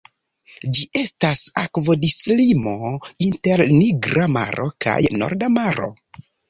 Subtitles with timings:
[0.77, 2.75] Ĝi estas akvodislimo
[3.29, 5.97] inter Nigra Maro kaj Norda Maro.